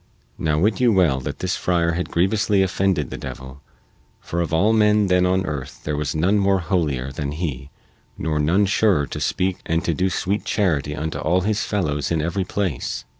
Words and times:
Now 0.39 0.57
wit 0.57 0.81
you 0.81 0.91
well 0.91 1.19
that 1.19 1.37
this 1.37 1.55
friar 1.55 1.91
had 1.91 2.09
grievously 2.09 2.63
offended 2.63 3.11
the 3.11 3.19
devil, 3.19 3.61
for 4.19 4.41
of 4.41 4.51
all 4.51 4.73
men 4.73 5.05
then 5.09 5.27
on 5.27 5.45
earth 5.45 5.81
there 5.83 5.95
was 5.95 6.15
none 6.15 6.39
more 6.39 6.57
holier 6.59 7.11
than 7.11 7.33
he 7.33 7.69
nor 8.17 8.39
none 8.39 8.65
surer 8.65 9.05
to 9.05 9.19
speak 9.21 9.57
and 9.63 9.85
to 9.85 9.93
do 9.93 10.09
sweet 10.09 10.43
charity 10.43 10.95
unto 10.95 11.19
all 11.19 11.41
his 11.41 11.61
fellows 11.61 12.09
in 12.09 12.19
every 12.19 12.45
place. 12.45 13.05